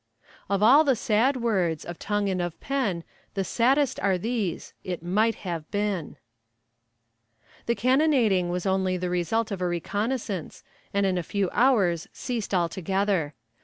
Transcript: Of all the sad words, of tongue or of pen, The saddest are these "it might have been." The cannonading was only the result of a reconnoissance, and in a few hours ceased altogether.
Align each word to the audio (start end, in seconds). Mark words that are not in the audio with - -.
Of 0.49 0.63
all 0.63 0.83
the 0.83 0.95
sad 0.95 1.37
words, 1.37 1.85
of 1.85 1.99
tongue 1.99 2.27
or 2.27 2.43
of 2.43 2.59
pen, 2.59 3.03
The 3.35 3.43
saddest 3.43 3.99
are 3.99 4.17
these 4.17 4.73
"it 4.83 5.03
might 5.03 5.35
have 5.45 5.69
been." 5.69 6.17
The 7.67 7.75
cannonading 7.75 8.49
was 8.49 8.65
only 8.65 8.97
the 8.97 9.11
result 9.11 9.51
of 9.51 9.61
a 9.61 9.67
reconnoissance, 9.67 10.63
and 10.91 11.05
in 11.05 11.19
a 11.19 11.21
few 11.21 11.51
hours 11.51 12.07
ceased 12.13 12.51
altogether. 12.51 13.35